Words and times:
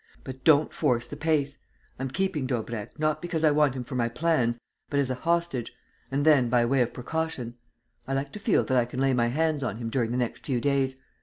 But 0.23 0.43
don't 0.43 0.73
force 0.73 1.07
the 1.07 1.15
pace. 1.15 1.59
I'm 1.99 2.09
keeping 2.09 2.47
Daubrecq, 2.47 2.97
not 2.97 3.21
because 3.21 3.43
I 3.43 3.51
want 3.51 3.75
him 3.75 3.83
for 3.83 3.93
my 3.93 4.09
plans, 4.09 4.57
but 4.89 4.99
as 4.99 5.11
a 5.11 5.13
hostage... 5.13 5.71
and 6.09 6.25
then 6.25 6.49
by 6.49 6.65
way 6.65 6.81
of 6.81 6.91
precaution.... 6.91 7.53
I 8.07 8.13
like 8.15 8.31
to 8.31 8.39
feel 8.39 8.63
that 8.63 8.77
I 8.77 8.85
can 8.85 8.99
lay 8.99 9.13
my 9.13 9.27
hands 9.27 9.61
on 9.61 9.77
him 9.77 9.91
during 9.91 10.09
the 10.09 10.17
next 10.17 10.43
few 10.43 10.59
days. 10.59 10.95